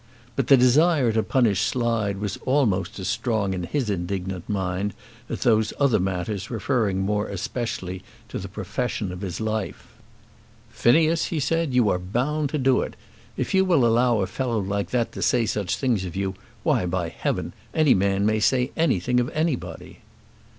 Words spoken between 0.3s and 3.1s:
But the desire to punish Slide was almost as